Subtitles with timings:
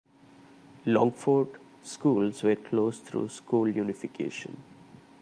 [0.87, 4.57] Longford schools were closed through school unification.